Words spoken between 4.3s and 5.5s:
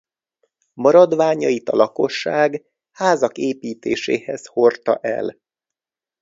hordta el.